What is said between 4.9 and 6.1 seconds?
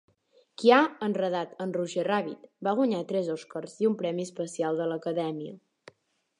l'Acadèmia.